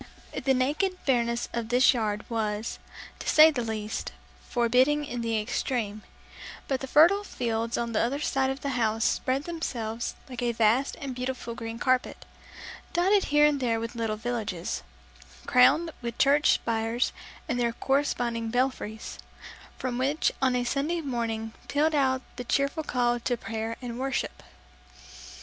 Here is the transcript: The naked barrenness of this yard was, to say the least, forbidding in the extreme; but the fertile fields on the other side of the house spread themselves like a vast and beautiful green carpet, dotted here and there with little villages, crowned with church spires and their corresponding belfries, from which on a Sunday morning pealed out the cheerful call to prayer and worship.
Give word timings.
The 0.45 0.55
naked 0.55 0.97
barrenness 1.05 1.47
of 1.53 1.69
this 1.69 1.93
yard 1.93 2.27
was, 2.27 2.79
to 3.19 3.29
say 3.29 3.51
the 3.51 3.61
least, 3.61 4.11
forbidding 4.49 5.05
in 5.05 5.21
the 5.21 5.39
extreme; 5.39 6.01
but 6.67 6.79
the 6.79 6.87
fertile 6.87 7.23
fields 7.23 7.77
on 7.77 7.91
the 7.91 7.99
other 8.01 8.17
side 8.19 8.49
of 8.49 8.61
the 8.61 8.69
house 8.69 9.05
spread 9.05 9.43
themselves 9.43 10.15
like 10.27 10.41
a 10.41 10.53
vast 10.53 10.97
and 10.99 11.13
beautiful 11.13 11.53
green 11.53 11.77
carpet, 11.77 12.25
dotted 12.93 13.25
here 13.25 13.45
and 13.45 13.59
there 13.59 13.79
with 13.79 13.93
little 13.93 14.15
villages, 14.17 14.81
crowned 15.45 15.91
with 16.01 16.17
church 16.17 16.53
spires 16.53 17.13
and 17.47 17.59
their 17.59 17.73
corresponding 17.73 18.49
belfries, 18.49 19.19
from 19.77 19.99
which 19.99 20.31
on 20.41 20.55
a 20.55 20.63
Sunday 20.63 21.01
morning 21.01 21.53
pealed 21.67 21.93
out 21.93 22.23
the 22.37 22.43
cheerful 22.43 22.81
call 22.81 23.19
to 23.19 23.37
prayer 23.37 23.77
and 23.83 23.99
worship. 23.99 24.41